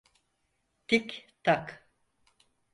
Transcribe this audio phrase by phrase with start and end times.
[0.87, 1.87] Tik tak.